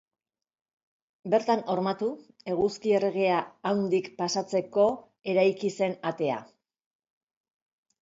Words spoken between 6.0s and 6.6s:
atea.